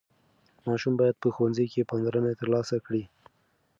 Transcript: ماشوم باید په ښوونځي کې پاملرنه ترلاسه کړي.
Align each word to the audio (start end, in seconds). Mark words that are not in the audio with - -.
ماشوم 0.67 0.93
باید 1.01 1.15
په 1.21 1.27
ښوونځي 1.35 1.65
کې 1.71 1.87
پاملرنه 1.89 2.31
ترلاسه 2.39 2.75
کړي. 2.85 3.03